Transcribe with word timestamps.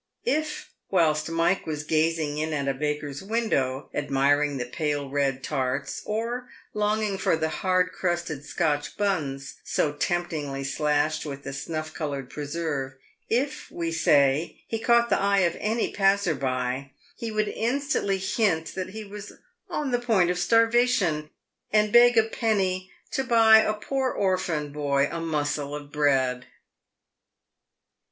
If, 0.25 0.71
whilst 0.89 1.29
Mike 1.29 1.67
was 1.67 1.83
gazing 1.83 2.39
in 2.39 2.53
at 2.53 2.67
a 2.67 2.73
baker's 2.73 3.21
window, 3.21 3.87
admiring 3.93 4.57
the 4.57 4.65
pale 4.65 5.07
red 5.11 5.43
tarts, 5.43 6.01
or 6.07 6.49
longing 6.73 7.19
for 7.19 7.35
the 7.35 7.49
hard 7.49 7.91
crusted 7.91 8.43
Scotch 8.43 8.97
buns, 8.97 9.57
so 9.63 9.93
temptingly 9.93 10.63
slashed 10.63 11.23
with 11.23 11.43
the 11.43 11.53
snuff 11.53 11.93
coloured 11.93 12.31
preserve— 12.31 12.93
if, 13.29 13.69
we 13.69 13.91
say, 13.91 14.63
he 14.67 14.79
caught 14.79 15.11
the 15.11 15.19
eye 15.21 15.41
of 15.41 15.55
any 15.59 15.93
passer 15.93 16.33
by, 16.33 16.93
he 17.15 17.29
would 17.31 17.49
instantly 17.49 18.17
hint 18.17 18.73
that 18.73 18.89
he 18.89 19.03
was 19.03 19.33
on 19.69 19.91
the 19.91 19.99
point 19.99 20.31
of 20.31 20.39
starvation, 20.39 21.29
and 21.71 21.93
beg 21.93 22.17
a 22.17 22.23
penny" 22.23 22.91
to 23.11 23.23
buy 23.23 23.59
a 23.59 23.75
poor 23.75 24.09
orphan 24.09 24.71
boy 24.71 25.07
a 25.11 25.19
mossel 25.21 25.75
of 25.75 25.91
bread." 25.91 26.47